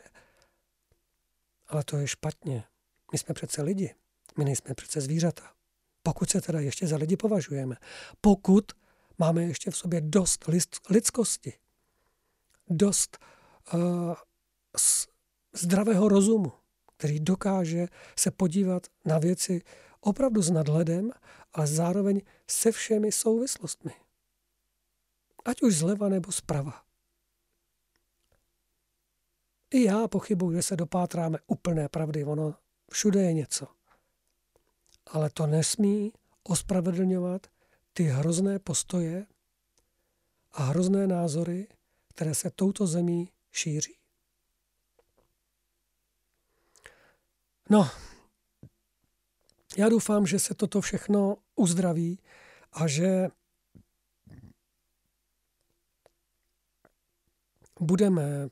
Ale 1.68 1.84
to 1.84 1.98
je 1.98 2.08
špatně. 2.08 2.64
My 3.12 3.18
jsme 3.18 3.34
přece 3.34 3.62
lidi. 3.62 3.96
My 4.38 4.46
nejsme 4.46 4.76
přece 4.76 5.02
zvířata. 5.02 5.52
Pokud 6.04 6.30
se 6.30 6.42
teda 6.42 6.60
ještě 6.60 6.88
za 6.88 6.98
lidi 6.98 7.18
považujeme. 7.18 7.76
Pokud 8.22 8.72
máme 9.18 9.44
ještě 9.44 9.72
v 9.72 9.78
sobě 9.78 10.02
dost 10.02 10.46
lidskosti, 10.90 11.54
dost 12.70 13.18
uh, 13.74 14.14
zdravého 15.54 16.10
rozumu, 16.10 16.52
který 16.98 17.20
dokáže 17.20 17.88
se 18.20 18.32
podívat 18.32 18.88
na 19.06 19.20
věci 19.20 19.62
opravdu 20.00 20.42
s 20.42 20.52
nadhledem, 20.52 21.12
ale 21.54 21.68
zároveň 21.68 22.22
se 22.50 22.72
všemi 22.72 23.12
souvislostmi. 23.12 23.92
Ať 25.46 25.62
už 25.62 25.78
zleva 25.78 26.10
nebo 26.10 26.32
zprava. 26.32 26.84
I 29.72 29.84
já 29.84 30.08
pochybuji, 30.08 30.56
že 30.56 30.62
se 30.62 30.76
dopátráme 30.76 31.38
úplné 31.48 31.90
pravdy. 31.90 32.24
Ono 32.24 32.56
všude 32.92 33.22
je 33.22 33.34
něco. 33.34 33.68
Ale 35.06 35.30
to 35.30 35.48
nesmí 35.48 36.14
ospravedlňovat 36.44 37.48
ty 37.94 38.04
hrozné 38.04 38.60
postoje 38.60 39.26
a 40.52 40.64
hrozné 40.64 41.08
názory, 41.08 41.68
které 42.08 42.36
se 42.36 42.50
touto 42.50 42.88
zemí 42.88 43.32
šíří. 43.52 43.98
No, 47.70 47.90
já 49.78 49.90
doufám, 49.90 50.28
že 50.28 50.40
se 50.40 50.54
toto 50.54 50.82
všechno 50.82 51.38
uzdraví 51.56 52.20
a 52.72 52.88
že 52.88 53.30
budeme 57.80 58.48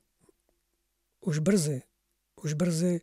už 1.22 1.40
brzy, 1.40 1.82
už 2.44 2.54
brzy 2.54 3.02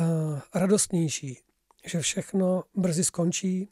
uh, 0.00 0.40
radostnější, 0.54 1.38
že 1.86 2.00
všechno 2.00 2.64
brzy 2.74 3.04
skončí 3.04 3.68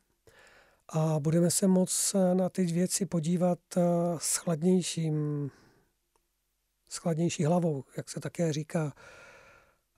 a 0.88 1.18
budeme 1.18 1.50
se 1.50 1.66
moc 1.66 2.16
na 2.34 2.48
ty 2.48 2.64
věci 2.64 3.06
podívat 3.06 3.58
uh, 3.76 3.82
s 4.18 4.36
chladnějším, 4.36 5.50
s 6.88 6.96
chladnější 6.96 7.44
hlavou, 7.44 7.84
jak 7.96 8.10
se 8.10 8.20
také 8.20 8.52
říká, 8.52 8.92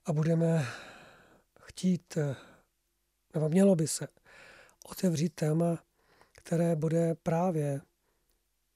a 0.05 0.13
budeme 0.13 0.65
chtít, 1.61 2.17
nebo 3.33 3.49
mělo 3.49 3.75
by 3.75 3.87
se, 3.87 4.07
otevřít 4.85 5.35
téma, 5.35 5.83
které 6.31 6.75
bude 6.75 7.15
právě 7.15 7.81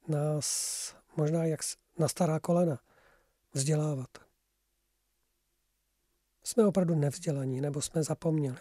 nás 0.08 0.96
možná 1.18 1.46
jak 1.46 1.64
na 2.00 2.08
stará 2.08 2.40
kolena 2.40 2.80
vzdělávat. 3.54 4.10
Jsme 6.44 6.66
opravdu 6.66 6.96
nevzdělaní, 6.96 7.62
nebo 7.62 7.82
jsme 7.82 8.04
zapomněli. 8.04 8.60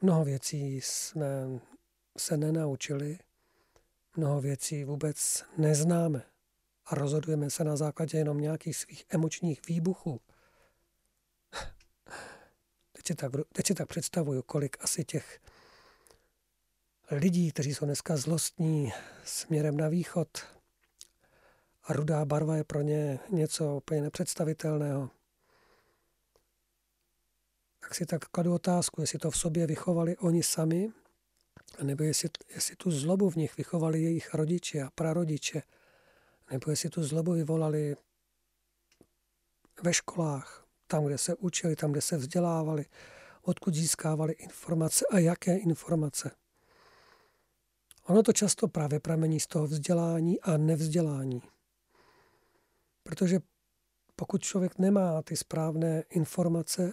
Mnoho 0.00 0.24
věcí 0.24 0.80
jsme 0.80 1.60
se 2.18 2.36
nenaučili, 2.36 3.18
mnoho 4.16 4.40
věcí 4.40 4.84
vůbec 4.84 5.44
neznáme 5.58 6.22
a 6.84 6.94
rozhodujeme 6.94 7.50
se 7.50 7.64
na 7.64 7.76
základě 7.76 8.18
jenom 8.18 8.40
nějakých 8.40 8.76
svých 8.76 9.04
emočních 9.08 9.68
výbuchů. 9.68 10.20
Teď 12.92 13.06
si 13.06 13.14
tak, 13.14 13.32
teď 13.52 13.66
si 13.66 13.74
tak 13.74 13.88
představuju, 13.88 14.42
kolik 14.42 14.84
asi 14.84 15.04
těch 15.04 15.40
lidí, 17.10 17.52
kteří 17.52 17.74
jsou 17.74 17.84
dneska 17.84 18.16
zlostní 18.16 18.92
směrem 19.24 19.76
na 19.76 19.88
východ, 19.88 20.28
a 21.84 21.92
rudá 21.92 22.24
barva 22.24 22.56
je 22.56 22.64
pro 22.64 22.80
ně 22.80 23.18
něco 23.30 23.76
úplně 23.76 24.02
nepředstavitelného. 24.02 25.10
Tak 27.80 27.94
si 27.94 28.06
tak 28.06 28.24
kladu 28.24 28.54
otázku, 28.54 29.00
jestli 29.00 29.18
to 29.18 29.30
v 29.30 29.36
sobě 29.36 29.66
vychovali 29.66 30.16
oni 30.16 30.42
sami, 30.42 30.88
nebo 31.82 32.04
jestli, 32.04 32.28
jestli 32.54 32.76
tu 32.76 32.90
zlobu 32.90 33.30
v 33.30 33.36
nich 33.36 33.56
vychovali 33.56 34.02
jejich 34.02 34.34
rodiče 34.34 34.82
a 34.82 34.90
prarodiče 34.94 35.62
nebo 36.50 36.70
jestli 36.70 36.90
tu 36.90 37.02
zlobu 37.02 37.32
vyvolali 37.32 37.96
ve 39.82 39.94
školách, 39.94 40.66
tam, 40.86 41.04
kde 41.04 41.18
se 41.18 41.34
učili, 41.34 41.76
tam, 41.76 41.92
kde 41.92 42.00
se 42.00 42.16
vzdělávali, 42.16 42.84
odkud 43.42 43.74
získávali 43.74 44.32
informace 44.32 45.04
a 45.10 45.18
jaké 45.18 45.56
informace. 45.56 46.30
Ono 48.06 48.22
to 48.22 48.32
často 48.32 48.68
právě 48.68 49.00
pramení 49.00 49.40
z 49.40 49.46
toho 49.46 49.66
vzdělání 49.66 50.40
a 50.40 50.56
nevzdělání. 50.56 51.42
Protože 53.02 53.40
pokud 54.16 54.42
člověk 54.42 54.78
nemá 54.78 55.22
ty 55.22 55.36
správné 55.36 56.04
informace 56.10 56.92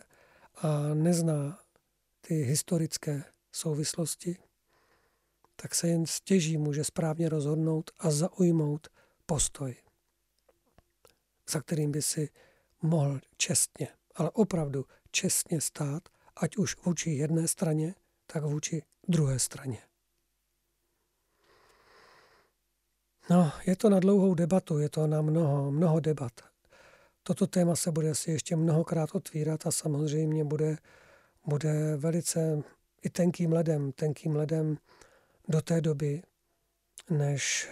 a 0.56 0.94
nezná 0.94 1.60
ty 2.22 2.36
historické 2.36 3.24
souvislosti, 3.52 4.38
tak 5.56 5.76
se 5.76 5.88
jen 5.88 6.06
stěží 6.06 6.58
může 6.58 6.84
správně 6.84 7.30
rozhodnout 7.30 7.92
a 8.00 8.12
zaujmout 8.12 8.88
postoj, 9.26 9.76
za 11.50 11.62
kterým 11.62 11.92
by 11.92 12.02
si 12.02 12.30
mohl 12.82 13.20
čestně, 13.38 13.88
ale 14.16 14.32
opravdu 14.32 14.86
čestně 15.12 15.62
stát, 15.62 16.10
ať 16.36 16.58
už 16.58 16.76
vůči 16.86 17.10
jedné 17.10 17.48
straně, 17.48 17.96
tak 18.26 18.44
vůči 18.44 18.84
druhé 19.08 19.40
straně. 19.40 19.78
No, 23.30 23.52
je 23.66 23.76
to 23.76 23.90
na 23.90 24.00
dlouhou 24.00 24.34
debatu, 24.34 24.80
je 24.80 24.90
to 24.90 25.08
na 25.08 25.22
mnoho, 25.22 25.72
mnoho 25.72 26.00
debat. 26.00 26.32
Toto 27.24 27.48
téma 27.48 27.76
se 27.76 27.92
bude 27.92 28.10
asi 28.10 28.32
ještě 28.32 28.56
mnohokrát 28.56 29.16
otvírat 29.16 29.68
a 29.68 29.72
samozřejmě 29.72 30.44
bude, 30.44 30.78
bude 31.46 31.96
velice 31.98 32.64
i 33.02 33.10
tenkým 33.10 33.54
ledem, 33.54 33.92
tenkým 33.92 34.36
ledem 34.36 34.78
do 35.48 35.62
té 35.62 35.82
doby, 35.82 36.22
než, 37.10 37.70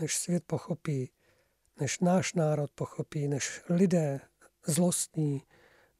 než 0.00 0.16
svět 0.16 0.44
pochopí, 0.46 1.10
než 1.80 2.00
náš 2.00 2.34
národ 2.34 2.70
pochopí, 2.70 3.28
než 3.28 3.62
lidé 3.68 4.20
zlostní, 4.66 5.42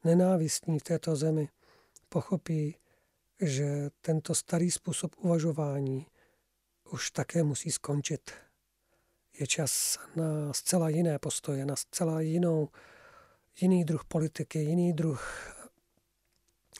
nenávistní 0.03 0.79
v 0.79 0.83
této 0.83 1.15
zemi 1.15 1.49
pochopí, 2.09 2.75
že 3.39 3.89
tento 4.01 4.35
starý 4.35 4.71
způsob 4.71 5.15
uvažování 5.17 6.05
už 6.91 7.11
také 7.11 7.43
musí 7.43 7.71
skončit. 7.71 8.31
Je 9.39 9.47
čas 9.47 9.99
na 10.15 10.53
zcela 10.53 10.89
jiné 10.89 11.19
postoje, 11.19 11.65
na 11.65 11.75
zcela 11.75 12.21
jinou, 12.21 12.69
jiný 13.61 13.85
druh 13.85 14.05
politiky, 14.05 14.59
jiný 14.59 14.93
druh 14.93 15.51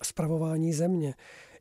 spravování 0.03 0.74
země, 0.74 1.15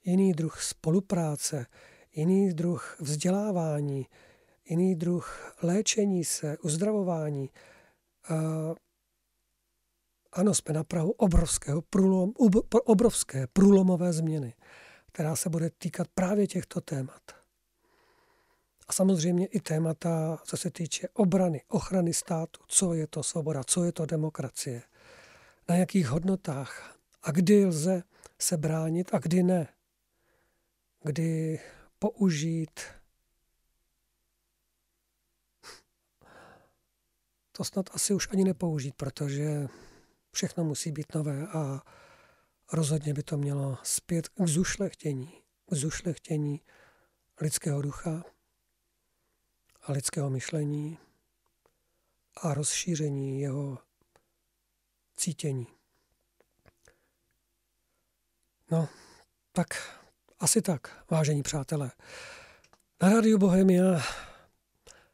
jiný 0.04 0.32
druh 0.32 0.62
spolupráce, 0.62 1.66
jiný 2.12 2.52
druh 2.52 2.96
vzdělávání, 3.00 4.06
jiný 4.64 4.94
druh 4.94 5.54
léčení 5.62 6.24
se, 6.24 6.58
uzdravování. 6.58 7.50
Ano, 10.32 10.54
jsme 10.54 10.74
na 10.74 10.84
Prahu 10.84 11.10
obrovského 11.10 11.82
průlom, 11.82 12.32
obrovské 12.84 13.46
průlomové 13.46 14.12
změny, 14.12 14.54
která 15.06 15.36
se 15.36 15.50
bude 15.50 15.70
týkat 15.70 16.08
právě 16.14 16.46
těchto 16.46 16.80
témat. 16.80 17.39
A 18.90 18.92
samozřejmě 18.92 19.46
i 19.46 19.60
témata, 19.60 20.38
co 20.44 20.56
se 20.56 20.70
týče 20.70 21.08
obrany, 21.08 21.62
ochrany 21.68 22.14
státu, 22.14 22.60
co 22.68 22.94
je 22.94 23.06
to 23.06 23.22
svoboda, 23.22 23.64
co 23.64 23.84
je 23.84 23.92
to 23.92 24.06
demokracie, 24.06 24.82
na 25.68 25.76
jakých 25.76 26.06
hodnotách? 26.06 26.96
A 27.22 27.30
kdy 27.30 27.64
lze 27.64 28.02
se 28.38 28.56
bránit 28.56 29.14
a 29.14 29.18
kdy 29.18 29.42
ne. 29.42 29.68
Kdy 31.02 31.60
použít 31.98 32.80
to 37.52 37.64
snad 37.64 37.90
asi 37.92 38.14
už 38.14 38.28
ani 38.30 38.44
nepoužít, 38.44 38.94
protože 38.94 39.68
všechno 40.32 40.64
musí 40.64 40.92
být 40.92 41.14
nové 41.14 41.46
a 41.46 41.82
rozhodně 42.72 43.14
by 43.14 43.22
to 43.22 43.36
mělo 43.36 43.78
zpět 43.82 44.28
k 44.28 44.46
zušlechtění, 44.46 45.42
k 45.70 45.74
zušlechtění 45.74 46.60
lidského 47.40 47.82
ducha 47.82 48.24
a 49.90 49.92
lidského 49.92 50.30
myšlení 50.30 50.98
a 52.42 52.54
rozšíření 52.54 53.40
jeho 53.40 53.78
cítění. 55.16 55.66
No, 58.70 58.88
tak 59.52 59.66
asi 60.38 60.62
tak, 60.62 61.04
vážení 61.10 61.42
přátelé. 61.42 61.90
Na 63.02 63.10
Rádiu 63.10 63.38
Bohemia 63.38 64.02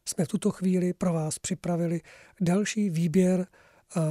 jsme 0.08 0.24
v 0.24 0.28
tuto 0.28 0.50
chvíli 0.50 0.92
pro 0.92 1.12
vás 1.12 1.38
připravili 1.38 2.00
další 2.40 2.90
výběr 2.90 3.46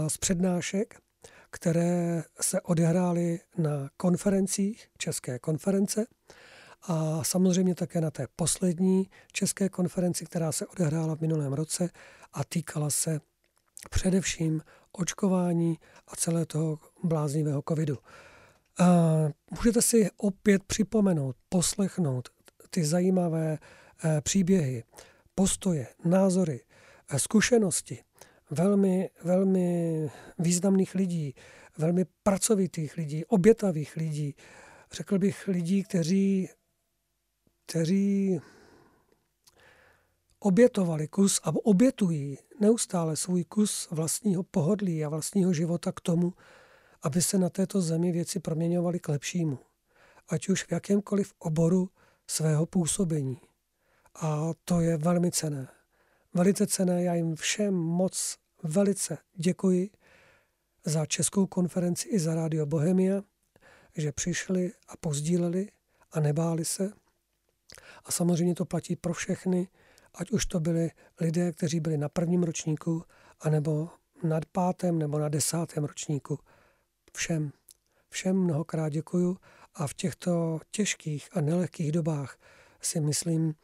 z 0.08 0.17
přednášek, 0.17 1.01
které 1.49 2.23
se 2.41 2.62
odehrály 2.62 3.39
na 3.58 3.89
konferencích 3.97 4.88
České 4.97 5.39
konference 5.39 6.06
a 6.87 7.23
samozřejmě 7.23 7.75
také 7.75 8.01
na 8.01 8.11
té 8.11 8.27
poslední 8.35 9.09
České 9.31 9.69
konferenci, 9.69 10.25
která 10.25 10.51
se 10.51 10.67
odehrála 10.67 11.15
v 11.15 11.21
minulém 11.21 11.53
roce 11.53 11.89
a 12.33 12.43
týkala 12.43 12.89
se 12.89 13.21
především 13.89 14.61
očkování 14.91 15.79
a 16.07 16.15
celé 16.15 16.45
toho 16.45 16.79
bláznivého 17.03 17.63
covidu. 17.69 17.97
Můžete 19.51 19.81
si 19.81 20.09
opět 20.17 20.63
připomenout, 20.63 21.35
poslechnout 21.49 22.29
ty 22.69 22.85
zajímavé 22.85 23.57
eh, 24.03 24.21
příběhy, 24.21 24.83
postoje, 25.35 25.87
názory, 26.05 26.61
eh, 27.09 27.19
zkušenosti 27.19 28.03
velmi, 28.49 29.09
velmi 29.23 30.09
významných 30.39 30.95
lidí, 30.95 31.35
velmi 31.77 32.05
pracovitých 32.23 32.97
lidí, 32.97 33.25
obětavých 33.25 33.95
lidí, 33.95 34.35
řekl 34.91 35.19
bych 35.19 35.47
lidí, 35.47 35.83
kteří, 35.83 36.49
kteří 37.65 38.41
obětovali 40.39 41.08
kus 41.08 41.41
a 41.43 41.51
obětují 41.63 42.38
neustále 42.60 43.15
svůj 43.15 43.43
kus 43.43 43.88
vlastního 43.91 44.43
pohodlí 44.43 45.06
a 45.06 45.10
vlastního 45.10 45.54
života 45.54 45.91
k 45.91 46.01
tomu, 46.01 46.34
aby 47.01 47.21
se 47.21 47.38
na 47.38 47.49
této 47.49 47.82
zemi 47.82 48.12
věci 48.12 48.39
proměňovaly 48.39 48.99
k 48.99 49.10
lepšímu, 49.10 49.60
ať 50.30 50.49
už 50.49 50.63
v 50.63 50.71
jakémkoliv 50.71 51.34
oboru 51.39 51.89
svého 52.28 52.65
působení. 52.65 53.41
A 54.15 54.49
to 54.65 54.82
je 54.82 54.97
velmi 54.97 55.32
cené. 55.32 55.67
Velice 56.34 56.67
cené, 56.67 57.04
já 57.04 57.13
jim 57.13 57.36
všem 57.36 57.73
moc 57.73 58.38
velice 58.63 59.17
děkuji 59.36 59.89
za 60.86 61.06
Českou 61.06 61.47
konferenci 61.47 62.10
i 62.10 62.19
za 62.19 62.36
Rádio 62.36 62.65
Bohemia, 62.65 63.23
že 63.95 64.12
přišli 64.12 64.71
a 64.88 64.97
pozdíleli 64.97 65.69
a 66.12 66.19
nebáli 66.19 66.65
se. 66.65 67.04
A 68.05 68.11
samozřejmě 68.11 68.55
to 68.55 68.65
platí 68.65 68.95
pro 68.95 69.13
všechny, 69.13 69.67
ať 70.13 70.31
už 70.31 70.45
to 70.45 70.59
byli 70.59 70.91
lidé, 71.19 71.51
kteří 71.51 71.79
byli 71.79 71.97
na 71.97 72.09
prvním 72.09 72.43
ročníku, 72.43 73.03
anebo 73.39 73.89
na 74.23 74.39
pátém 74.51 74.99
nebo 74.99 75.19
na 75.19 75.29
desátém 75.29 75.83
ročníku 75.83 76.39
všem. 77.13 77.51
Všem 78.09 78.38
mnohokrát 78.38 78.89
děkuju 78.89 79.38
a 79.75 79.88
v 79.88 79.93
těchto 79.93 80.59
těžkých 80.71 81.29
a 81.38 81.41
nelehkých 81.41 81.91
dobách 81.91 82.38
si 82.81 82.99
myslím, 82.99 83.55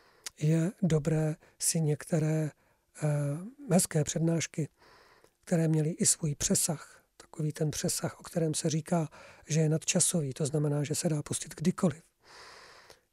je 0.42 0.72
dobré 0.82 1.36
si 1.60 1.82
některé 1.82 2.52
eh, 3.04 3.08
hezké 3.72 4.04
přednášky, 4.04 4.70
které 5.46 5.68
měly 5.68 5.90
i 5.90 6.06
svůj 6.06 6.36
přesah, 6.36 7.04
takový 7.18 7.52
ten 7.52 7.72
přesah, 7.72 8.20
o 8.20 8.24
kterém 8.24 8.54
se 8.54 8.70
říká, 8.70 9.10
že 9.48 9.60
je 9.60 9.70
nadčasový, 9.70 10.34
to 10.34 10.46
znamená, 10.46 10.84
že 10.84 10.96
se 10.96 11.10
dá 11.10 11.24
pustit 11.24 11.56
kdykoliv. 11.56 12.11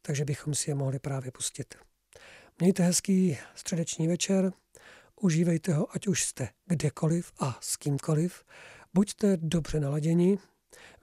Takže 0.08 0.24
bychom 0.24 0.54
si 0.54 0.70
je 0.70 0.74
mohli 0.74 0.98
právě 0.98 1.30
pustit. 1.30 1.74
Mějte 2.60 2.82
hezký 2.82 3.38
středeční 3.54 4.08
večer, 4.08 4.52
užívejte 5.20 5.72
ho, 5.72 5.96
ať 5.96 6.06
už 6.06 6.24
jste 6.24 6.48
kdekoliv 6.66 7.32
a 7.38 7.58
s 7.60 7.76
kýmkoliv. 7.76 8.44
Buďte 8.94 9.36
dobře 9.36 9.80
naladěni, 9.80 10.38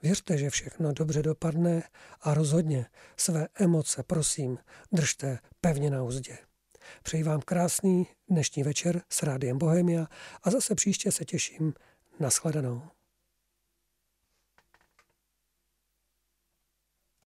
věřte, 0.02 0.38
že 0.38 0.50
všechno 0.50 0.92
dobře 0.92 1.22
dopadne 1.22 1.82
a 2.20 2.34
rozhodně 2.34 2.86
své 3.16 3.48
emoce, 3.54 4.02
prosím, 4.02 4.58
držte 4.92 5.38
pevně 5.60 5.90
na 5.90 6.02
úzdě. 6.02 6.38
Přeji 7.02 7.22
vám 7.22 7.40
krásný 7.40 8.06
dnešní 8.28 8.62
večer 8.62 9.02
s 9.08 9.22
Rádiem 9.22 9.58
Bohemia 9.58 10.06
a 10.42 10.50
zase 10.50 10.74
příště 10.74 11.12
se 11.12 11.24
těším 11.24 11.74
na 12.20 12.30
shledanou. 12.30 12.95